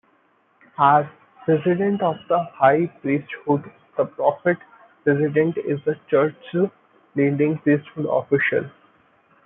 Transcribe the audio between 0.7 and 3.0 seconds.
As "President of the High